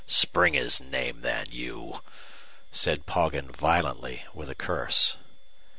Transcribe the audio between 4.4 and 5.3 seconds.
a curse.